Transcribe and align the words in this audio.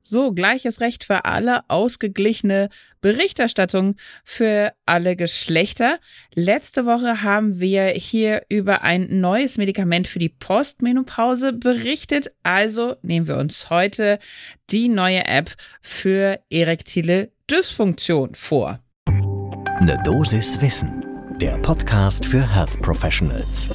So, 0.00 0.32
gleiches 0.32 0.80
Recht 0.80 1.04
für 1.04 1.24
alle, 1.24 1.62
ausgeglichene 1.68 2.68
Berichterstattung 3.00 3.96
für 4.24 4.72
alle 4.86 5.14
Geschlechter. 5.14 5.98
Letzte 6.34 6.86
Woche 6.86 7.22
haben 7.22 7.60
wir 7.60 7.88
hier 7.88 8.42
über 8.48 8.82
ein 8.82 9.20
neues 9.20 9.58
Medikament 9.58 10.08
für 10.08 10.18
die 10.18 10.28
Postmenopause 10.28 11.52
berichtet. 11.52 12.32
Also 12.42 12.96
nehmen 13.02 13.28
wir 13.28 13.36
uns 13.36 13.70
heute 13.70 14.18
die 14.70 14.88
neue 14.88 15.26
App 15.26 15.54
für 15.80 16.40
erektile 16.50 17.30
Dysfunktion 17.50 18.34
vor. 18.34 18.80
Eine 19.06 20.00
Dosis 20.04 20.60
Wissen, 20.60 21.04
der 21.40 21.58
Podcast 21.58 22.24
für 22.26 22.54
Health 22.54 22.80
Professionals. 22.82 23.70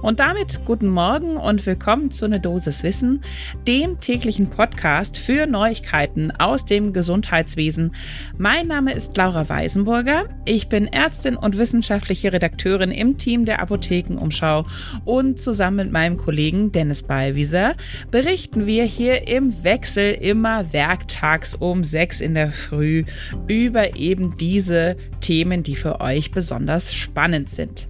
Und 0.00 0.20
damit 0.20 0.64
guten 0.64 0.86
Morgen 0.86 1.36
und 1.36 1.66
willkommen 1.66 2.12
zu 2.12 2.28
Ne 2.28 2.38
Dosis 2.38 2.84
Wissen, 2.84 3.20
dem 3.66 3.98
täglichen 3.98 4.48
Podcast 4.48 5.16
für 5.16 5.46
Neuigkeiten 5.46 6.30
aus 6.30 6.64
dem 6.64 6.92
Gesundheitswesen. 6.92 7.92
Mein 8.36 8.68
Name 8.68 8.92
ist 8.92 9.16
Laura 9.16 9.48
Weisenburger. 9.48 10.26
Ich 10.44 10.68
bin 10.68 10.86
Ärztin 10.86 11.36
und 11.36 11.58
wissenschaftliche 11.58 12.32
Redakteurin 12.32 12.92
im 12.92 13.18
Team 13.18 13.44
der 13.44 13.60
Apothekenumschau 13.60 14.66
und 15.04 15.40
zusammen 15.40 15.78
mit 15.78 15.92
meinem 15.92 16.16
Kollegen 16.16 16.70
Dennis 16.70 17.02
Ballwieser 17.02 17.74
berichten 18.12 18.66
wir 18.66 18.84
hier 18.84 19.26
im 19.26 19.64
Wechsel 19.64 20.12
immer 20.12 20.72
werktags 20.72 21.56
um 21.56 21.82
sechs 21.82 22.20
in 22.20 22.34
der 22.34 22.52
Früh 22.52 23.02
über 23.48 23.96
eben 23.96 24.36
diese 24.36 24.96
Themen, 25.20 25.64
die 25.64 25.74
für 25.76 26.00
euch 26.00 26.30
besonders 26.30 26.94
spannend 26.94 27.50
sind. 27.50 27.88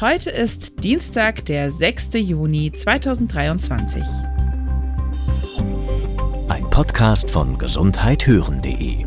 Heute 0.00 0.30
ist 0.30 0.82
Dienstag, 0.82 1.44
der 1.44 1.70
6. 1.70 2.14
Juni 2.14 2.72
2023. 2.72 4.02
Ein 6.48 6.70
Podcast 6.70 7.30
von 7.30 7.58
gesundheithören.de 7.58 9.04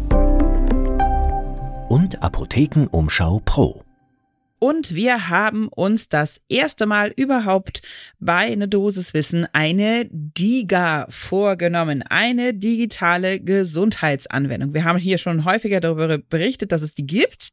und 1.89 2.21
Apothekenumschau 2.21 3.41
Pro. 3.43 3.81
Und 4.63 4.95
wir 4.95 5.27
haben 5.27 5.67
uns 5.67 6.07
das 6.07 6.39
erste 6.47 6.85
Mal 6.85 7.11
überhaupt 7.17 7.81
bei 8.19 8.49
einer 8.49 8.67
Dosis 8.67 9.13
Wissen 9.13 9.45
eine 9.51 10.07
DIGA 10.09 11.05
vorgenommen, 11.09 12.01
eine 12.01 12.53
digitale 12.53 13.41
Gesundheitsanwendung. 13.41 14.73
Wir 14.73 14.85
haben 14.85 14.97
hier 14.97 15.17
schon 15.17 15.43
häufiger 15.43 15.81
darüber 15.81 16.17
berichtet, 16.17 16.71
dass 16.71 16.81
es 16.81 16.93
die 16.93 17.05
gibt, 17.05 17.49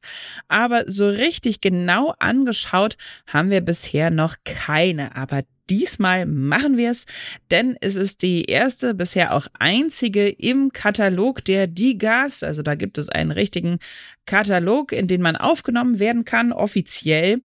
aber 0.46 0.84
so 0.86 1.08
richtig 1.08 1.60
genau 1.60 2.14
angeschaut 2.20 2.96
haben 3.26 3.50
wir 3.50 3.60
bisher 3.60 4.12
noch 4.12 4.36
keine. 4.44 5.16
Aber 5.16 5.42
Diesmal 5.70 6.26
machen 6.26 6.76
wir 6.76 6.90
es, 6.90 7.06
denn 7.52 7.76
es 7.80 7.94
ist 7.94 8.22
die 8.22 8.42
erste, 8.42 8.92
bisher 8.92 9.34
auch 9.34 9.46
einzige 9.58 10.28
im 10.28 10.72
Katalog 10.72 11.44
der 11.44 11.68
Digas. 11.68 12.42
Also 12.42 12.62
da 12.62 12.74
gibt 12.74 12.98
es 12.98 13.08
einen 13.08 13.30
richtigen 13.30 13.78
Katalog, 14.26 14.90
in 14.90 15.06
den 15.06 15.22
man 15.22 15.36
aufgenommen 15.36 16.00
werden 16.00 16.24
kann, 16.24 16.52
offiziell. 16.52 17.40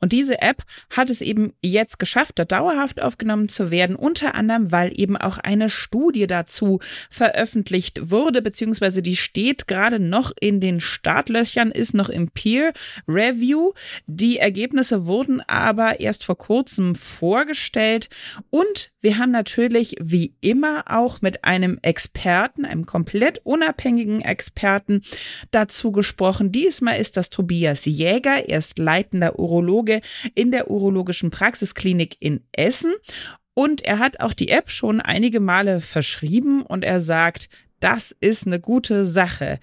Und 0.00 0.12
diese 0.12 0.40
App 0.40 0.62
hat 0.90 1.10
es 1.10 1.20
eben 1.20 1.54
jetzt 1.62 1.98
geschafft, 1.98 2.38
da 2.38 2.44
dauerhaft 2.44 3.02
aufgenommen 3.02 3.48
zu 3.48 3.70
werden, 3.70 3.96
unter 3.96 4.34
anderem, 4.34 4.70
weil 4.70 4.92
eben 4.94 5.16
auch 5.16 5.38
eine 5.38 5.70
Studie 5.70 6.26
dazu 6.26 6.80
veröffentlicht 7.10 8.10
wurde, 8.10 8.42
beziehungsweise 8.42 9.02
die 9.02 9.16
steht 9.16 9.66
gerade 9.66 9.98
noch 9.98 10.32
in 10.38 10.60
den 10.60 10.80
Startlöchern, 10.80 11.70
ist 11.70 11.94
noch 11.94 12.08
im 12.08 12.28
Peer 12.28 12.72
Review. 13.08 13.72
Die 14.06 14.38
Ergebnisse 14.38 15.06
wurden 15.06 15.40
aber 15.40 16.00
erst 16.00 16.24
vor 16.24 16.38
kurzem 16.38 16.94
vorgestellt 16.94 18.08
und 18.50 18.90
wir 19.00 19.18
haben 19.18 19.30
natürlich 19.30 19.96
wie 20.00 20.34
immer 20.40 20.84
auch 20.86 21.22
mit 21.22 21.44
einem 21.44 21.78
Experten, 21.82 22.64
einem 22.64 22.86
komplett 22.86 23.40
unabhängigen 23.44 24.20
Experten 24.20 25.02
dazu 25.52 25.90
gesprochen. 25.90 26.52
Diesmal 26.52 27.00
ist 27.00 27.16
das 27.16 27.30
Tobias 27.30 27.86
Jäger, 27.86 28.48
er 28.48 28.58
ist 28.58 28.78
leitender 28.78 29.38
Urologe 29.38 29.55
in 30.34 30.50
der 30.50 30.70
urologischen 30.70 31.30
Praxisklinik 31.30 32.16
in 32.20 32.40
Essen. 32.52 32.94
Und 33.54 33.82
er 33.82 33.98
hat 33.98 34.20
auch 34.20 34.32
die 34.32 34.48
App 34.48 34.70
schon 34.70 35.00
einige 35.00 35.40
Male 35.40 35.80
verschrieben 35.80 36.62
und 36.62 36.84
er 36.84 37.00
sagt, 37.00 37.48
das 37.80 38.14
ist 38.20 38.46
eine 38.46 38.60
gute 38.60 39.06
Sache, 39.06 39.58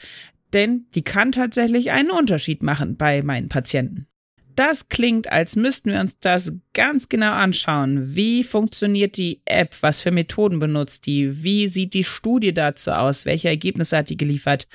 denn 0.53 0.85
die 0.95 1.01
kann 1.03 1.31
tatsächlich 1.31 1.91
einen 1.91 2.11
Unterschied 2.11 2.63
machen 2.63 2.95
bei 2.95 3.21
meinen 3.23 3.49
Patienten. 3.49 4.07
Das 4.55 4.87
klingt, 4.87 5.31
als 5.31 5.55
müssten 5.55 5.91
wir 5.91 5.99
uns 5.99 6.19
das 6.19 6.53
ganz 6.73 7.09
genau 7.09 7.31
anschauen. 7.31 8.15
Wie 8.15 8.43
funktioniert 8.43 9.17
die 9.17 9.41
App? 9.45 9.75
Was 9.81 10.01
für 10.01 10.11
Methoden 10.11 10.59
benutzt 10.59 11.07
die? 11.07 11.43
Wie 11.43 11.67
sieht 11.67 11.95
die 11.95 12.03
Studie 12.03 12.53
dazu 12.53 12.91
aus? 12.91 13.25
Welche 13.25 13.47
Ergebnisse 13.47 13.97
hat 13.97 14.09
die 14.09 14.17
geliefert? 14.17 14.67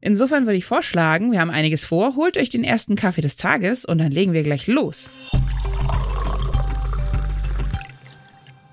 Insofern 0.00 0.46
würde 0.46 0.56
ich 0.56 0.64
vorschlagen, 0.64 1.32
wir 1.32 1.40
haben 1.40 1.50
einiges 1.50 1.84
vor, 1.84 2.14
holt 2.14 2.36
euch 2.36 2.50
den 2.50 2.62
ersten 2.62 2.94
Kaffee 2.94 3.20
des 3.20 3.36
Tages 3.36 3.84
und 3.84 3.98
dann 3.98 4.12
legen 4.12 4.32
wir 4.32 4.44
gleich 4.44 4.66
los. 4.68 5.10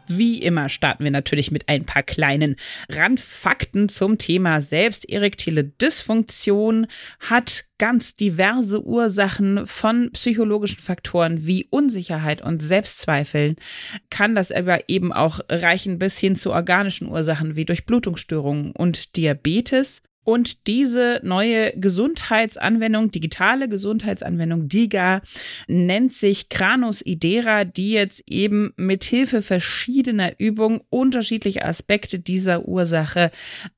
Wie 0.08 0.40
immer 0.40 0.70
starten 0.70 1.04
wir 1.04 1.10
natürlich 1.10 1.50
mit 1.50 1.68
ein 1.68 1.86
paar 1.86 2.04
kleinen 2.04 2.58
Randfakten 2.90 3.90
zum 3.90 4.20
Thema 4.20 4.62
selbst. 4.62 5.10
Erektile 5.10 5.64
Dysfunktion 5.64 6.86
hat 7.20 7.66
ganz 7.80 8.16
diverse 8.16 8.86
Ursachen 8.86 9.66
von 9.66 10.12
psychologischen 10.12 10.80
Faktoren 10.80 11.48
wie 11.48 11.66
Unsicherheit 11.72 12.44
und 12.44 12.62
Selbstzweifeln. 12.62 13.56
Kann 14.12 14.36
das 14.36 14.52
aber 14.52 14.88
eben 14.90 15.12
auch 15.12 15.40
reichen 15.50 15.98
bis 15.98 16.20
hin 16.20 16.36
zu 16.36 16.52
organischen 16.52 17.10
Ursachen 17.10 17.56
wie 17.56 17.66
Durchblutungsstörungen 17.66 18.74
und 18.74 19.16
Diabetes. 19.16 20.04
Und 20.26 20.68
diese 20.68 21.22
neue 21.24 21.72
Gesundheitsanwendung, 21.78 23.12
digitale 23.12 23.70
Gesundheitsanwendung 23.70 24.68
DIGA, 24.68 25.22
nennt 25.68 26.14
sich 26.14 26.50
Kranus 26.50 27.06
Idera, 27.06 27.64
die 27.64 27.92
jetzt 27.92 28.24
eben 28.28 28.74
mit 28.76 29.04
Hilfe 29.04 29.44
verschiedener 29.44 30.34
Übungen 30.40 30.82
unterschiedliche 30.90 31.64
Aspekte 31.64 32.20
dieser 32.20 32.68
Ursache 32.68 33.32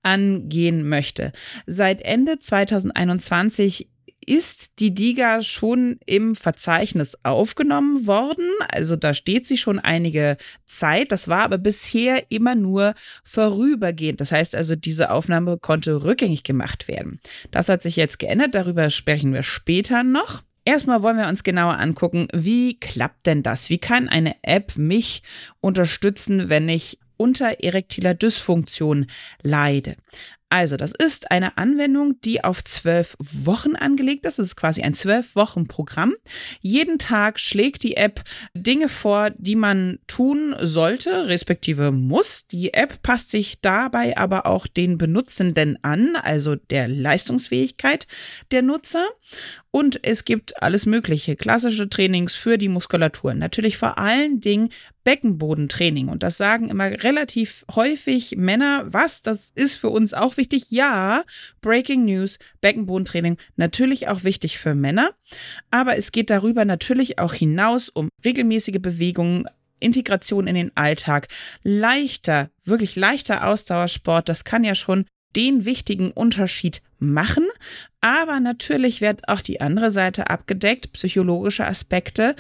angehen 0.04 0.88
möchte. 0.88 1.34
Seit 1.66 2.02
Ende 2.02 2.40
2021 2.40 3.90
ist 4.28 4.80
die 4.80 4.94
DIGA 4.94 5.42
schon 5.42 6.00
im 6.06 6.36
Verzeichnis 6.36 7.18
aufgenommen 7.24 8.06
worden. 8.06 8.50
Also 8.70 8.96
da 8.96 9.14
steht 9.14 9.48
sie 9.48 9.58
schon 9.58 9.80
einige 9.80 10.38
Zeit. 10.66 11.12
Das 11.12 11.30
war 11.30 11.44
aber 11.44 11.58
bisher 11.58 12.30
immer 12.30 12.54
nur 12.54 12.94
vorübergehend. 13.24 14.22
Das 14.22 14.32
heißt 14.32 14.54
also, 14.54 14.76
diese 14.76 15.12
Aufnahme 15.12 15.58
konnte 15.58 16.04
rückgängig 16.04 16.44
gemacht 16.44 16.88
werden. 16.88 17.20
Das 17.52 17.70
hat 17.70 17.82
sich 17.82 17.96
jetzt 17.96 18.20
geändert. 18.20 18.54
Darüber 18.54 18.90
sprechen 18.90 19.34
wir 19.34 19.44
später 19.44 20.04
noch. 20.04 20.44
Erstmal 20.66 21.02
wollen 21.02 21.18
wir 21.18 21.30
uns 21.30 21.44
genauer 21.44 21.80
angucken, 21.80 22.28
wie 22.34 22.78
klappt 22.78 23.26
denn 23.26 23.42
das? 23.42 23.70
Wie 23.70 23.78
kann 23.78 24.10
eine 24.10 24.36
App 24.44 24.76
mich 24.76 25.24
unterstützen, 25.62 26.50
wenn 26.50 26.68
ich 26.68 27.00
unter 27.18 27.64
erektiler 27.64 28.14
Dysfunktion 28.14 29.08
leide. 29.42 29.96
Also, 30.50 30.78
das 30.78 30.94
ist 30.98 31.30
eine 31.30 31.58
Anwendung, 31.58 32.22
die 32.22 32.44
auf 32.44 32.64
zwölf 32.64 33.18
Wochen 33.20 33.76
angelegt 33.76 34.26
ist. 34.26 34.40
Das 34.40 34.46
ist 34.46 34.56
quasi 34.56 34.82
ein 34.82 34.94
zwölf 34.94 35.36
Wochen 35.36 35.68
Programm. 35.68 36.16
Jeden 36.62 37.00
Tag 37.00 37.40
schlägt 37.40 37.84
die 37.84 37.98
App 37.98 38.24
Dinge 38.54 38.88
vor, 38.88 39.32
die 39.32 39.58
man 39.58 40.00
tun 40.08 40.56
sollte, 40.60 41.28
respektive 41.28 41.92
muss. 41.92 42.48
Die 42.48 42.74
App 42.74 43.02
passt 43.04 43.30
sich 43.30 43.60
dabei 43.60 44.18
aber 44.18 44.46
auch 44.46 44.68
den 44.68 44.98
Benutzenden 44.98 45.78
an, 45.84 46.16
also 46.16 46.56
der 46.56 46.88
Leistungsfähigkeit 46.88 48.08
der 48.52 48.62
Nutzer. 48.62 49.06
Und 49.78 50.04
es 50.04 50.26
gibt 50.26 50.64
alles 50.64 50.88
Mögliche, 50.88 51.36
klassische 51.36 51.88
Trainings 51.88 52.34
für 52.34 52.58
die 52.58 52.68
Muskulatur. 52.68 53.36
Natürlich 53.36 53.78
vor 53.78 54.00
allen 54.00 54.42
Dingen 54.42 54.70
Beckenbodentraining. 55.04 56.08
Und 56.08 56.24
das 56.24 56.36
sagen 56.36 56.72
immer 56.72 56.86
relativ 56.86 57.64
häufig 57.76 58.38
Männer. 58.38 58.86
Was? 58.88 59.22
Das 59.22 59.52
ist 59.54 59.76
für 59.76 59.90
uns 59.90 60.16
auch 60.16 60.36
wichtig. 60.38 60.72
Ja, 60.72 61.24
Breaking 61.62 62.06
News, 62.06 62.40
Beckenbodentraining, 62.60 63.38
natürlich 63.56 64.08
auch 64.08 64.24
wichtig 64.24 64.58
für 64.58 64.74
Männer. 64.74 65.12
Aber 65.70 65.96
es 65.96 66.12
geht 66.12 66.32
darüber 66.32 66.66
natürlich 66.66 67.20
auch 67.20 67.36
hinaus 67.36 67.90
um 67.90 68.10
regelmäßige 68.26 68.80
Bewegungen, 68.82 69.46
Integration 69.80 70.48
in 70.48 70.56
den 70.56 70.72
Alltag, 70.76 71.28
leichter, 71.62 72.50
wirklich 72.64 72.96
leichter 72.96 73.46
Ausdauersport, 73.46 74.28
das 74.28 74.44
kann 74.44 74.64
ja 74.64 74.74
schon 74.74 75.06
den 75.38 75.64
wichtigen 75.66 76.12
Unterschied 76.12 76.82
machen. 77.00 77.46
Aber 78.02 78.40
natürlich 78.40 79.02
wird 79.02 79.30
auch 79.30 79.42
die 79.42 79.62
andere 79.62 79.92
Seite 79.92 80.30
abgedeckt, 80.30 80.92
psychologische 80.94 81.66
Aspekte. 81.66 82.36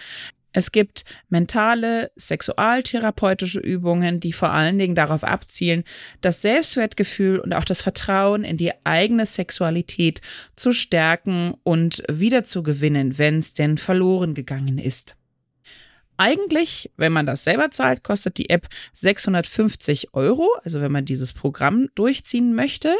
Es 0.53 0.71
gibt 0.71 1.05
mentale, 1.29 2.09
sexualtherapeutische 2.15 3.59
Übungen, 3.59 4.19
die 4.19 4.33
vor 4.33 4.51
allen 4.51 4.79
Dingen 4.79 4.95
darauf 4.95 5.23
abzielen, 5.23 5.83
das 6.21 6.41
Selbstwertgefühl 6.41 7.37
und 7.37 7.53
auch 7.53 7.65
das 7.65 7.81
Vertrauen 7.81 8.43
in 8.43 8.57
die 8.57 8.71
eigene 8.83 9.27
Sexualität 9.27 10.21
zu 10.55 10.71
stärken 10.71 11.53
und 11.63 12.01
wiederzugewinnen, 12.09 13.19
wenn 13.19 13.37
es 13.37 13.53
denn 13.53 13.77
verloren 13.77 14.33
gegangen 14.33 14.79
ist. 14.79 15.15
Eigentlich, 16.17 16.89
wenn 16.97 17.13
man 17.13 17.27
das 17.27 17.43
selber 17.43 17.69
zahlt, 17.69 18.03
kostet 18.03 18.39
die 18.39 18.49
App 18.49 18.67
650 18.93 20.15
Euro, 20.15 20.49
also 20.63 20.81
wenn 20.81 20.91
man 20.91 21.05
dieses 21.05 21.33
Programm 21.33 21.89
durchziehen 21.93 22.55
möchte. 22.55 22.95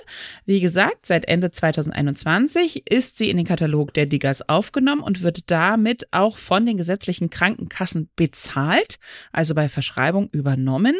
Wie 0.46 0.60
gesagt, 0.60 1.08
seit 1.08 1.28
Ende 1.28 1.50
2021 1.50 2.84
ist 2.88 3.18
sie 3.18 3.31
in 3.31 3.38
den 3.38 3.46
Katalog 3.46 3.92
der 3.96 4.06
Diggers 4.06 4.48
aufgenommen 4.48 5.02
und 5.02 5.24
wird 5.24 5.50
damit 5.50 6.08
auch 6.12 6.38
von 6.38 6.68
den 6.68 6.78
gesetzlichen 6.78 7.31
Krankenkassen 7.31 8.08
bezahlt, 8.16 9.00
also 9.31 9.56
bei 9.56 9.68
Verschreibung 9.68 10.30
übernommen. 10.31 10.96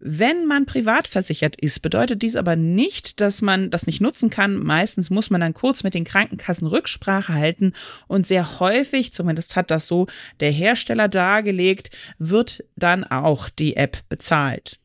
Wenn 0.00 0.46
man 0.46 0.66
privat 0.66 1.06
versichert 1.06 1.54
ist, 1.60 1.80
bedeutet 1.80 2.22
dies 2.22 2.34
aber 2.34 2.56
nicht, 2.56 3.20
dass 3.20 3.40
man 3.40 3.70
das 3.70 3.86
nicht 3.86 4.00
nutzen 4.00 4.30
kann. 4.30 4.56
Meistens 4.56 5.10
muss 5.10 5.30
man 5.30 5.40
dann 5.40 5.54
kurz 5.54 5.84
mit 5.84 5.94
den 5.94 6.04
Krankenkassen 6.04 6.66
Rücksprache 6.66 7.34
halten 7.34 7.72
und 8.08 8.26
sehr 8.26 8.58
häufig, 8.58 9.12
zumindest 9.12 9.54
hat 9.54 9.70
das 9.70 9.86
so 9.86 10.08
der 10.40 10.50
Hersteller 10.50 11.06
dargelegt, 11.06 11.51
angelegt, 11.52 11.90
wird 12.18 12.64
dann 12.76 13.04
auch 13.04 13.50
die 13.50 13.76
App 13.76 13.98
bezahlt. 14.08 14.78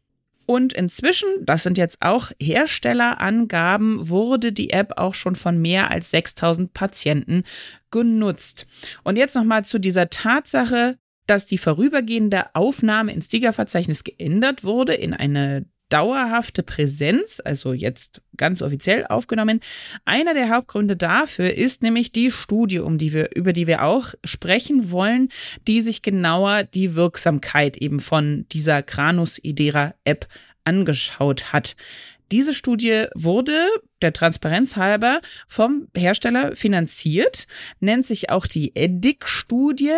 Und 0.45 0.71
inzwischen, 0.71 1.27
das 1.41 1.63
sind 1.63 1.77
jetzt 1.77 1.97
auch 2.01 2.31
Herstellerangaben, 2.41 4.07
wurde 4.07 4.53
die 4.53 4.69
App 4.69 4.93
auch 4.95 5.13
schon 5.13 5.35
von 5.35 5.61
mehr 5.61 5.91
als 5.91 6.11
6000 6.11 6.73
Patienten 6.73 7.43
genutzt. 7.91 8.65
Und 9.03 9.17
jetzt 9.17 9.35
nochmal 9.35 9.65
zu 9.65 9.77
dieser 9.77 10.09
Tatsache, 10.09 10.97
dass 11.25 11.47
die 11.47 11.57
vorübergehende 11.57 12.55
Aufnahme 12.55 13.11
ins 13.11 13.27
Tigerverzeichnis 13.27 14.05
geändert 14.05 14.63
wurde 14.63 14.93
in 14.93 15.13
eine 15.13 15.65
dauerhafte 15.89 16.63
Präsenz, 16.63 17.41
also 17.43 17.73
jetzt 17.73 18.21
ganz 18.35 18.61
offiziell 18.61 19.05
aufgenommen. 19.07 19.61
Einer 20.05 20.33
der 20.33 20.49
Hauptgründe 20.49 20.95
dafür 20.95 21.53
ist 21.53 21.81
nämlich 21.81 22.11
die 22.11 22.31
Studie, 22.31 22.79
um 22.79 22.97
die 22.97 23.13
wir, 23.13 23.35
über 23.35 23.53
die 23.53 23.67
wir 23.67 23.83
auch 23.83 24.13
sprechen 24.23 24.91
wollen, 24.91 25.29
die 25.67 25.81
sich 25.81 26.01
genauer 26.01 26.63
die 26.63 26.95
Wirksamkeit 26.95 27.77
eben 27.77 27.99
von 27.99 28.45
dieser 28.51 28.83
Granus 28.83 29.39
Idera 29.41 29.93
App 30.03 30.27
angeschaut 30.63 31.53
hat. 31.53 31.75
Diese 32.31 32.53
Studie 32.53 33.06
wurde 33.15 33.57
der 34.01 34.13
Transparenz 34.13 34.75
halber 34.75 35.21
vom 35.47 35.88
Hersteller 35.95 36.56
finanziert, 36.56 37.47
nennt 37.79 38.06
sich 38.06 38.29
auch 38.29 38.47
die 38.47 38.75
EDIC-Studie 38.75 39.94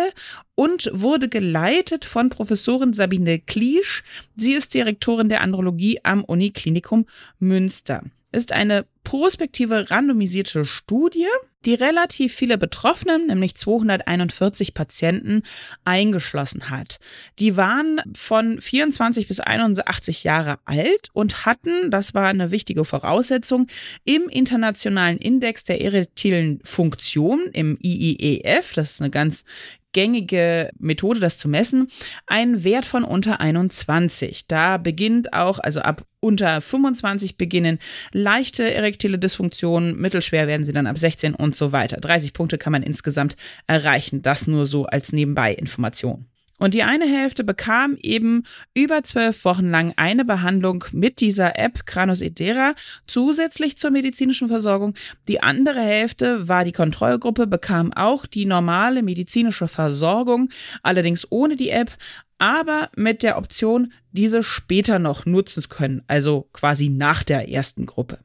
und 0.54 0.90
wurde 0.92 1.28
geleitet 1.28 2.04
von 2.04 2.30
Professorin 2.30 2.92
Sabine 2.92 3.40
Kliesch. 3.40 4.04
Sie 4.36 4.52
ist 4.52 4.74
Direktorin 4.74 5.28
der 5.28 5.40
Andrologie 5.40 6.00
am 6.04 6.24
Uniklinikum 6.24 7.06
Münster. 7.38 8.04
Ist 8.32 8.52
eine 8.52 8.86
prospektive 9.02 9.90
randomisierte 9.90 10.64
Studie 10.64 11.26
die 11.64 11.74
relativ 11.74 12.34
viele 12.34 12.58
Betroffene, 12.58 13.18
nämlich 13.18 13.54
241 13.54 14.74
Patienten, 14.74 15.42
eingeschlossen 15.84 16.70
hat. 16.70 16.98
Die 17.38 17.56
waren 17.56 18.00
von 18.16 18.60
24 18.60 19.28
bis 19.28 19.40
81 19.40 20.24
Jahre 20.24 20.58
alt 20.64 21.08
und 21.12 21.44
hatten, 21.44 21.90
das 21.90 22.14
war 22.14 22.28
eine 22.28 22.50
wichtige 22.50 22.84
Voraussetzung, 22.84 23.66
im 24.04 24.28
internationalen 24.28 25.18
Index 25.18 25.64
der 25.64 25.80
eretilen 25.80 26.60
Funktion, 26.64 27.48
im 27.52 27.78
IIEF, 27.82 28.74
das 28.74 28.92
ist 28.92 29.00
eine 29.02 29.10
ganz 29.10 29.44
gängige 29.92 30.70
Methode, 30.78 31.20
das 31.20 31.38
zu 31.38 31.48
messen, 31.48 31.88
einen 32.26 32.64
Wert 32.64 32.86
von 32.86 33.04
unter 33.04 33.40
21. 33.40 34.46
Da 34.46 34.76
beginnt 34.76 35.32
auch, 35.32 35.58
also 35.58 35.80
ab 35.80 36.04
unter 36.20 36.60
25 36.60 37.36
beginnen 37.36 37.78
leichte 38.12 38.72
erektile 38.72 39.18
Dysfunktionen, 39.18 39.96
mittelschwer 39.96 40.46
werden 40.46 40.66
sie 40.66 40.72
dann 40.72 40.86
ab 40.86 40.98
16 40.98 41.34
und 41.34 41.56
so 41.56 41.72
weiter. 41.72 41.96
30 41.98 42.32
Punkte 42.32 42.58
kann 42.58 42.72
man 42.72 42.82
insgesamt 42.82 43.36
erreichen. 43.66 44.22
Das 44.22 44.46
nur 44.46 44.66
so 44.66 44.86
als 44.86 45.12
Nebenbei-Information. 45.12 46.29
Und 46.60 46.74
die 46.74 46.82
eine 46.82 47.06
Hälfte 47.06 47.42
bekam 47.42 47.96
eben 48.02 48.44
über 48.74 49.02
zwölf 49.02 49.46
Wochen 49.46 49.70
lang 49.70 49.94
eine 49.96 50.26
Behandlung 50.26 50.84
mit 50.92 51.20
dieser 51.20 51.58
App 51.58 51.86
Granus 51.86 52.20
Edera 52.20 52.74
zusätzlich 53.06 53.78
zur 53.78 53.90
medizinischen 53.90 54.48
Versorgung. 54.48 54.94
Die 55.26 55.42
andere 55.42 55.80
Hälfte 55.80 56.48
war 56.48 56.64
die 56.64 56.72
Kontrollgruppe, 56.72 57.46
bekam 57.46 57.94
auch 57.94 58.26
die 58.26 58.44
normale 58.44 59.02
medizinische 59.02 59.68
Versorgung, 59.68 60.50
allerdings 60.82 61.26
ohne 61.30 61.56
die 61.56 61.70
App, 61.70 61.96
aber 62.36 62.90
mit 62.94 63.22
der 63.22 63.38
Option, 63.38 63.92
diese 64.12 64.42
später 64.42 64.98
noch 64.98 65.24
nutzen 65.24 65.62
zu 65.62 65.68
können, 65.70 66.02
also 66.08 66.48
quasi 66.52 66.90
nach 66.90 67.24
der 67.24 67.48
ersten 67.48 67.86
Gruppe. 67.86 68.18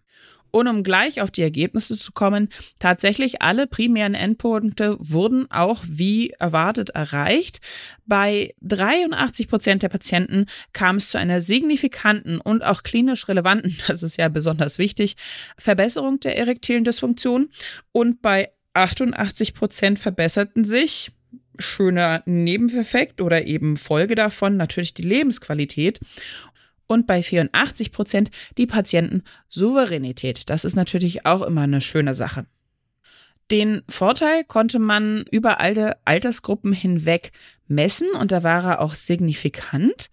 Und 0.55 0.69
um 0.69 0.83
gleich 0.83 1.19
auf 1.19 1.31
die 1.31 1.41
Ergebnisse 1.41 1.97
zu 1.97 2.13
kommen, 2.13 2.47
tatsächlich 2.79 3.41
alle 3.41 3.67
primären 3.67 4.13
Endpunkte 4.13 4.95
wurden 5.01 5.51
auch 5.51 5.83
wie 5.85 6.29
erwartet 6.29 6.91
erreicht. 6.91 7.59
Bei 8.05 8.53
83 8.61 9.49
Prozent 9.49 9.83
der 9.83 9.89
Patienten 9.89 10.45
kam 10.71 10.95
es 10.95 11.09
zu 11.09 11.17
einer 11.17 11.41
signifikanten 11.41 12.39
und 12.39 12.63
auch 12.63 12.83
klinisch 12.83 13.27
relevanten, 13.27 13.75
das 13.87 14.01
ist 14.01 14.17
ja 14.17 14.29
besonders 14.29 14.77
wichtig, 14.77 15.17
Verbesserung 15.57 16.21
der 16.21 16.37
erektilen 16.37 16.85
Dysfunktion. 16.85 17.49
Und 17.91 18.21
bei 18.21 18.49
88 18.75 19.55
Prozent 19.55 19.99
verbesserten 19.99 20.63
sich 20.63 21.11
schöner 21.59 22.23
Nebeneffekt 22.25 23.19
oder 23.19 23.45
eben 23.45 23.75
Folge 23.75 24.15
davon 24.15 24.55
natürlich 24.55 24.93
die 24.93 25.01
Lebensqualität 25.01 25.99
und 26.87 27.07
bei 27.07 27.21
84 27.23 27.91
Prozent 27.91 28.31
die 28.57 28.67
Patientensouveränität. 28.67 30.49
Das 30.49 30.65
ist 30.65 30.75
natürlich 30.75 31.25
auch 31.25 31.41
immer 31.41 31.61
eine 31.61 31.81
schöne 31.81 32.13
Sache. 32.13 32.45
Den 33.51 33.83
Vorteil 33.87 34.43
konnte 34.43 34.79
man 34.79 35.25
über 35.29 35.59
alle 35.59 35.97
Altersgruppen 36.05 36.73
hinweg 36.73 37.31
messen 37.67 38.09
und 38.19 38.31
da 38.31 38.43
war 38.43 38.63
er 38.63 38.81
auch 38.81 38.95
signifikant. 38.95 40.09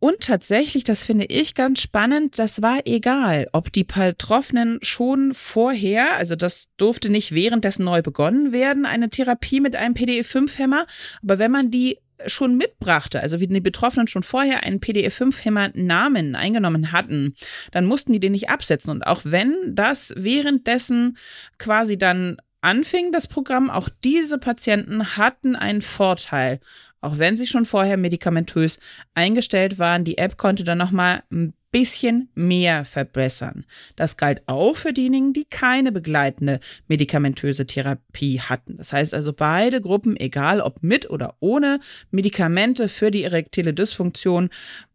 Und 0.00 0.20
tatsächlich, 0.20 0.84
das 0.84 1.02
finde 1.02 1.24
ich 1.24 1.54
ganz 1.54 1.82
spannend, 1.82 2.38
das 2.38 2.62
war 2.62 2.80
egal, 2.84 3.48
ob 3.52 3.72
die 3.72 3.82
Betroffenen 3.82 4.78
schon 4.80 5.34
vorher, 5.34 6.16
also 6.16 6.36
das 6.36 6.68
durfte 6.76 7.10
nicht 7.10 7.34
währenddessen 7.34 7.84
neu 7.84 8.00
begonnen 8.00 8.52
werden, 8.52 8.86
eine 8.86 9.10
Therapie 9.10 9.60
mit 9.60 9.74
einem 9.74 9.94
PDE5-Hämmer, 9.94 10.86
aber 11.22 11.40
wenn 11.40 11.50
man 11.50 11.72
die 11.72 11.98
schon 12.26 12.56
mitbrachte, 12.56 13.20
also 13.20 13.40
wie 13.40 13.46
die 13.46 13.60
Betroffenen 13.60 14.08
schon 14.08 14.22
vorher 14.22 14.64
einen 14.64 14.80
PDF-5-Hämmer-Namen 14.80 16.34
eingenommen 16.34 16.92
hatten, 16.92 17.34
dann 17.70 17.84
mussten 17.84 18.12
die 18.12 18.20
den 18.20 18.32
nicht 18.32 18.50
absetzen. 18.50 18.90
Und 18.90 19.06
auch 19.06 19.22
wenn 19.24 19.74
das 19.74 20.12
währenddessen 20.16 21.16
quasi 21.58 21.96
dann 21.96 22.38
anfing, 22.60 23.12
das 23.12 23.28
Programm, 23.28 23.70
auch 23.70 23.88
diese 24.04 24.38
Patienten 24.38 25.16
hatten 25.16 25.56
einen 25.56 25.82
Vorteil. 25.82 26.60
Auch 27.00 27.18
wenn 27.18 27.36
sie 27.36 27.46
schon 27.46 27.64
vorher 27.64 27.96
medikamentös 27.96 28.80
eingestellt 29.14 29.78
waren, 29.78 30.04
die 30.04 30.18
App 30.18 30.36
konnte 30.36 30.64
dann 30.64 30.78
nochmal 30.78 31.22
ein 31.30 31.54
bisschen 31.70 32.30
mehr 32.34 32.84
verbessern. 32.84 33.64
Das 33.96 34.16
galt 34.16 34.42
auch 34.46 34.76
für 34.76 34.92
diejenigen, 34.92 35.32
die 35.32 35.44
keine 35.44 35.92
begleitende 35.92 36.60
medikamentöse 36.86 37.66
Therapie 37.66 38.40
hatten. 38.40 38.76
Das 38.76 38.92
heißt 38.92 39.14
also, 39.14 39.32
beide 39.32 39.80
Gruppen, 39.80 40.16
egal 40.16 40.60
ob 40.60 40.82
mit 40.82 41.10
oder 41.10 41.36
ohne 41.40 41.80
Medikamente 42.10 42.88
für 42.88 43.10
die 43.10 43.24
erektile 43.24 43.74
Dysfunktion, 43.74 44.48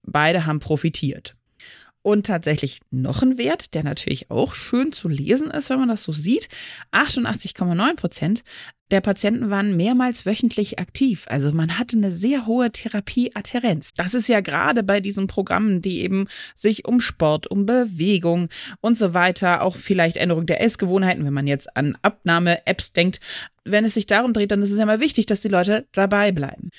beide 0.03 0.45
haben 0.45 0.59
profitiert. 0.59 1.35
Und 2.03 2.25
tatsächlich 2.25 2.79
noch 2.91 3.23
ein 3.23 3.37
Wert, 3.37 3.73
der 3.73 3.83
natürlich 3.83 4.29
auch 4.29 4.53
schön 4.55 4.91
zu 4.91 5.07
lesen 5.07 5.49
ist, 5.49 5.69
wenn 5.69 5.79
man 5.79 5.87
das 5.87 6.03
so 6.03 6.11
sieht. 6.11 6.49
88,9 6.91 7.95
Prozent 7.95 8.43
der 8.93 9.01
Patienten 9.01 9.49
waren 9.49 9.75
mehrmals 9.75 10.23
wöchentlich 10.27 10.77
aktiv. 10.77 11.25
Also 11.27 11.51
man 11.51 11.79
hatte 11.79 11.97
eine 11.97 12.11
sehr 12.11 12.45
hohe 12.45 12.71
Therapieadherenz. 12.71 13.93
Das 13.93 14.13
ist 14.13 14.27
ja 14.27 14.39
gerade 14.41 14.83
bei 14.83 14.99
diesen 14.99 15.25
Programmen, 15.25 15.81
die 15.81 16.01
eben 16.01 16.27
sich 16.53 16.85
um 16.85 16.99
Sport, 16.99 17.47
um 17.47 17.65
Bewegung 17.65 18.49
und 18.81 18.95
so 18.95 19.15
weiter, 19.15 19.63
auch 19.63 19.77
vielleicht 19.77 20.17
Änderung 20.17 20.45
der 20.45 20.61
Essgewohnheiten, 20.61 21.25
wenn 21.25 21.33
man 21.33 21.47
jetzt 21.47 21.75
an 21.75 21.97
Abnahme-Apps 22.03 22.93
denkt, 22.93 23.19
wenn 23.65 23.85
es 23.85 23.95
sich 23.95 24.05
darum 24.05 24.31
dreht, 24.31 24.51
dann 24.51 24.61
ist 24.61 24.71
es 24.71 24.77
ja 24.77 24.85
mal 24.85 24.99
wichtig, 24.99 25.25
dass 25.25 25.41
die 25.41 25.47
Leute 25.47 25.87
dabei 25.93 26.31
bleiben. 26.31 26.69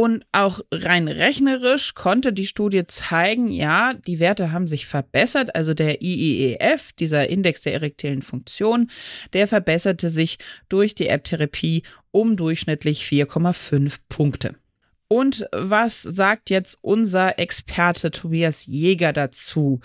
Und 0.00 0.24
auch 0.32 0.60
rein 0.72 1.08
rechnerisch 1.08 1.92
konnte 1.92 2.32
die 2.32 2.46
Studie 2.46 2.86
zeigen, 2.86 3.48
ja, 3.48 3.92
die 3.92 4.18
Werte 4.18 4.50
haben 4.50 4.66
sich 4.66 4.86
verbessert. 4.86 5.54
Also 5.54 5.74
der 5.74 6.00
IEEF, 6.00 6.92
dieser 6.94 7.28
Index 7.28 7.60
der 7.60 7.74
erektilen 7.74 8.22
Funktion, 8.22 8.90
der 9.34 9.46
verbesserte 9.46 10.08
sich 10.08 10.38
durch 10.70 10.94
die 10.94 11.08
App-Therapie 11.08 11.82
um 12.12 12.38
durchschnittlich 12.38 13.02
4,5 13.02 13.96
Punkte. 14.08 14.54
Und 15.06 15.46
was 15.52 16.00
sagt 16.00 16.48
jetzt 16.48 16.78
unser 16.80 17.38
Experte 17.38 18.10
Tobias 18.10 18.64
Jäger 18.64 19.12
dazu? 19.12 19.80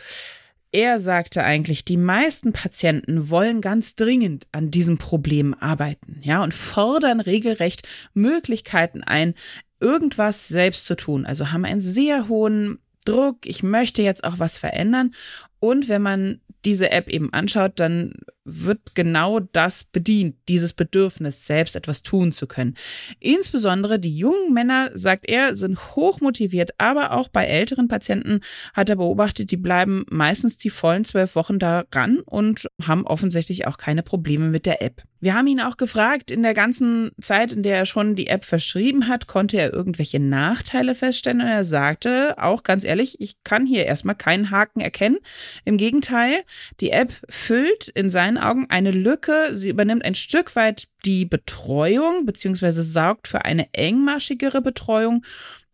Er 0.72 1.02
sagte 1.02 1.44
eigentlich, 1.44 1.84
die 1.84 1.98
meisten 1.98 2.54
Patienten 2.54 3.30
wollen 3.30 3.60
ganz 3.60 3.96
dringend 3.96 4.48
an 4.54 4.72
diesem 4.72 4.98
Problem 4.98 5.54
arbeiten, 5.60 6.20
ja, 6.22 6.42
und 6.42 6.54
fordern 6.54 7.22
regelrecht 7.22 7.88
Möglichkeiten 8.14 9.02
ein, 9.02 9.36
irgendwas 9.80 10.48
selbst 10.48 10.86
zu 10.86 10.96
tun. 10.96 11.26
Also 11.26 11.52
haben 11.52 11.66
einen 11.66 11.82
sehr 11.82 12.28
hohen 12.28 12.80
Druck, 13.06 13.46
ich 13.46 13.64
möchte 13.64 14.02
jetzt 14.02 14.24
auch 14.24 14.40
was 14.40 14.58
verändern. 14.58 15.14
Und 15.60 15.88
wenn 15.88 16.02
man 16.02 16.42
diese 16.66 16.92
App 16.92 17.08
eben 17.10 17.32
anschaut, 17.34 17.80
dann 17.80 18.14
wird 18.46 18.94
genau 18.94 19.40
das 19.40 19.84
bedient, 19.84 20.36
dieses 20.48 20.74
Bedürfnis, 20.74 21.48
selbst 21.48 21.76
etwas 21.76 22.04
tun 22.04 22.32
zu 22.32 22.48
können. 22.48 22.76
Insbesondere 23.20 24.00
die 24.00 24.16
jungen 24.16 24.54
Männer, 24.54 24.92
sagt 24.94 25.28
er, 25.28 25.56
sind 25.56 25.96
hochmotiviert, 25.96 26.72
aber 26.78 27.12
auch 27.12 27.28
bei 27.28 27.46
älteren 27.46 27.88
Patienten 27.88 28.42
hat 28.74 28.90
er 28.90 28.96
beobachtet, 28.96 29.52
die 29.52 29.58
bleiben 29.58 30.06
meistens 30.10 30.58
die 30.58 30.70
vollen 30.70 31.04
zwölf 31.04 31.36
Wochen 31.36 31.58
daran 31.58 32.20
und 32.20 32.68
haben 32.84 33.06
offensichtlich 33.08 33.68
auch 33.68 33.78
keine 33.78 34.04
Probleme 34.04 34.50
mit 34.50 34.68
der 34.68 34.82
App. 34.82 35.02
Wir 35.26 35.34
haben 35.34 35.48
ihn 35.48 35.60
auch 35.60 35.78
gefragt, 35.78 36.30
in 36.30 36.44
der 36.44 36.54
ganzen 36.54 37.10
Zeit, 37.20 37.52
in 37.52 37.64
der 37.64 37.78
er 37.78 37.88
schon 37.88 38.16
die 38.16 38.28
App 38.28 38.46
verschrieben 38.46 39.08
hat, 39.08 39.26
konnte 39.26 39.58
er 39.58 39.74
irgendwelche 39.74 40.20
Nachteile 40.20 40.94
feststellen 40.94 41.42
und 41.42 41.48
er 41.48 41.66
sagte 41.66 42.36
auch 42.38 42.62
ganz 42.62 42.84
ehrlich, 42.84 43.20
ich 43.20 43.44
kann 43.44 43.66
hier 43.66 43.88
erstmal 43.88 44.14
keinen 44.14 44.52
Haken 44.52 44.82
erkennen. 44.82 45.18
Im 45.64 45.78
Gegenteil, 45.78 46.44
die 46.80 46.92
App 46.92 47.12
füllt 47.28 47.88
in 47.88 48.12
seinen 48.12 48.35
Augen 48.38 48.68
eine 48.70 48.92
Lücke, 48.92 49.52
sie 49.54 49.70
übernimmt 49.70 50.06
ein 50.06 50.16
Stück 50.16 50.56
weit 50.56 50.88
die 51.06 51.26
Betreuung 51.26 52.26
beziehungsweise 52.26 52.84
sorgt 52.84 53.28
für 53.28 53.46
eine 53.46 53.74
engmaschigere 53.74 54.62
Betreuung 54.62 55.24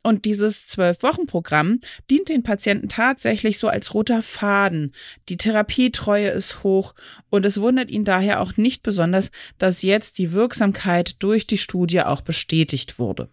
und 0.04 0.26
dieses 0.26 0.66
Zwölf-Wochen-Programm 0.66 1.80
dient 2.10 2.30
den 2.30 2.44
Patienten 2.44 2.90
tatsächlich 2.90 3.60
so 3.60 3.68
als 3.68 3.94
roter 3.94 4.22
Faden. 4.22 4.94
Die 5.30 5.38
Therapietreue 5.38 6.30
ist 6.30 6.64
hoch 6.64 6.96
und 7.30 7.46
es 7.46 7.62
wundert 7.62 7.92
ihn 7.92 8.04
daher 8.04 8.42
auch 8.42 8.58
nicht 8.58 8.82
besonders, 8.82 9.30
dass 9.60 9.84
jetzt 9.84 10.18
die 10.18 10.32
Wirksamkeit 10.32 11.22
durch 11.22 11.46
die 11.46 11.60
Studie 11.60 12.02
auch 12.02 12.22
bestätigt 12.22 12.98
wurde. 12.98 13.30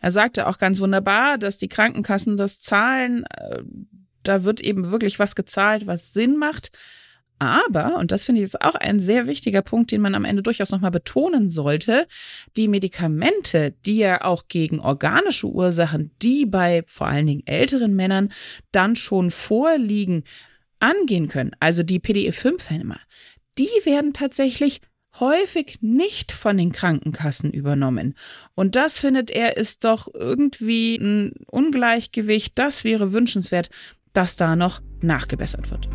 Er 0.00 0.10
sagte 0.10 0.46
auch 0.48 0.58
ganz 0.58 0.80
wunderbar, 0.80 1.38
dass 1.38 1.56
die 1.56 1.68
Krankenkassen 1.68 2.36
das 2.36 2.60
zahlen. 2.60 3.24
Äh, 3.24 3.62
da 4.22 4.42
wird 4.42 4.60
eben 4.60 4.90
wirklich 4.90 5.18
was 5.18 5.34
gezahlt, 5.34 5.86
was 5.86 6.12
Sinn 6.12 6.36
macht. 6.36 6.72
Aber, 7.38 7.96
und 7.96 8.12
das 8.12 8.24
finde 8.24 8.40
ich 8.40 8.46
ist 8.46 8.62
auch 8.62 8.74
ein 8.74 8.98
sehr 8.98 9.26
wichtiger 9.26 9.62
Punkt, 9.62 9.92
den 9.92 10.00
man 10.00 10.14
am 10.14 10.24
Ende 10.24 10.42
durchaus 10.42 10.70
nochmal 10.70 10.90
betonen 10.90 11.50
sollte, 11.50 12.06
die 12.56 12.68
Medikamente, 12.68 13.74
die 13.84 13.98
ja 13.98 14.24
auch 14.24 14.44
gegen 14.48 14.80
organische 14.80 15.46
Ursachen, 15.46 16.12
die 16.22 16.46
bei 16.46 16.82
vor 16.86 17.08
allen 17.08 17.26
Dingen 17.26 17.46
älteren 17.46 17.94
Männern 17.94 18.32
dann 18.72 18.96
schon 18.96 19.30
vorliegen, 19.30 20.24
angehen 20.78 21.28
können, 21.28 21.52
also 21.60 21.82
die 21.82 22.00
PDE5-Hämmer, 22.00 23.00
die 23.58 23.68
werden 23.84 24.12
tatsächlich 24.12 24.80
häufig 25.18 25.78
nicht 25.80 26.32
von 26.32 26.58
den 26.58 26.72
Krankenkassen 26.72 27.50
übernommen. 27.50 28.14
Und 28.54 28.76
das 28.76 28.98
findet 28.98 29.30
er 29.30 29.56
ist 29.56 29.84
doch 29.84 30.08
irgendwie 30.12 30.96
ein 30.96 31.32
Ungleichgewicht. 31.50 32.52
Das 32.56 32.84
wäre 32.84 33.12
wünschenswert, 33.12 33.70
dass 34.12 34.36
da 34.36 34.56
noch 34.56 34.82
nachgebessert 35.00 35.70
wird. 35.70 35.88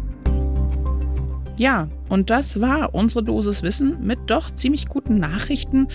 Ja, 1.58 1.90
und 2.10 2.30
das 2.30 2.60
war 2.60 2.94
unsere 2.94 3.24
Dosis 3.24 3.64
Wissen 3.64 4.06
mit 4.06 4.20
doch 4.28 4.54
ziemlich 4.56 4.88
guten 4.88 5.20
Nachrichten 5.20 5.88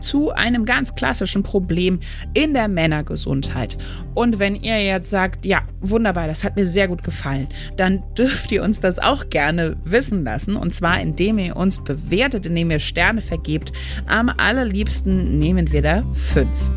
zu 0.00 0.30
einem 0.30 0.64
ganz 0.64 0.94
klassischen 0.94 1.42
Problem 1.42 1.98
in 2.34 2.54
der 2.54 2.68
Männergesundheit. 2.68 3.76
Und 4.14 4.38
wenn 4.38 4.54
ihr 4.54 4.84
jetzt 4.84 5.10
sagt, 5.10 5.44
ja, 5.44 5.62
wunderbar, 5.80 6.26
das 6.26 6.44
hat 6.44 6.56
mir 6.56 6.66
sehr 6.66 6.88
gut 6.88 7.02
gefallen, 7.02 7.48
dann 7.76 8.02
dürft 8.16 8.52
ihr 8.52 8.62
uns 8.62 8.80
das 8.80 8.98
auch 8.98 9.28
gerne 9.28 9.76
wissen 9.84 10.24
lassen. 10.24 10.56
Und 10.56 10.74
zwar, 10.74 11.00
indem 11.00 11.38
ihr 11.38 11.56
uns 11.56 11.82
bewertet, 11.82 12.46
indem 12.46 12.70
ihr 12.70 12.78
Sterne 12.78 13.20
vergebt. 13.20 13.72
Am 14.06 14.30
allerliebsten 14.36 15.38
nehmen 15.38 15.72
wir 15.72 15.82
da 15.82 16.04
fünf. 16.12 16.70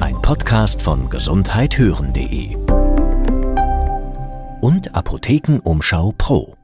Ein 0.00 0.20
Podcast 0.22 0.82
von 0.82 1.08
gesundheithören.de 1.08 2.56
und 4.60 4.94
Apothekenumschau 4.94 6.12
Pro. 6.18 6.55